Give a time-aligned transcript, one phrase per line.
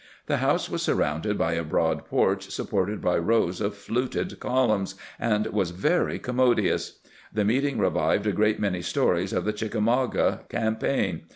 [0.25, 4.95] The house was surrounded by a broad porch sup ported by rows of fluted columns,
[5.19, 6.97] and was very commo dious.
[7.31, 10.49] The meeting revived a great many stories of the AN EVENING WITH GENEBAL THOMAS 295
[10.49, 11.21] CMckamauga campaign.